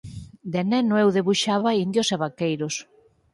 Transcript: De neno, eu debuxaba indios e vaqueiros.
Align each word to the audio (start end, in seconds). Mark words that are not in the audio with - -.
De 0.53 0.61
neno, 0.71 0.95
eu 1.03 1.09
debuxaba 1.17 1.77
indios 1.85 2.07
e 2.15 2.17
vaqueiros. 2.23 2.75